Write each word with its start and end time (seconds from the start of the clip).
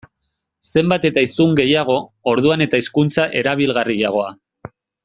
Zenbat 0.73 1.05
eta 1.09 1.23
hiztun 1.27 1.53
gehiago, 1.61 1.99
orduan 2.33 2.67
eta 2.67 2.83
hizkuntza 2.83 3.29
erabilgarriagoa. 3.43 4.37